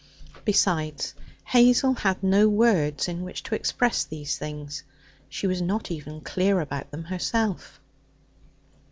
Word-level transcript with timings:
Besides, 0.45 1.13
Hazel 1.45 1.93
had 1.93 2.23
no 2.23 2.49
words 2.49 3.07
in 3.07 3.21
which 3.21 3.43
to 3.43 3.53
express 3.53 4.03
these 4.03 4.35
things; 4.35 4.81
she 5.29 5.45
was 5.45 5.61
not 5.61 5.91
even 5.91 6.21
clear 6.21 6.59
about 6.59 6.89
them 6.89 7.03
herself. 7.03 7.79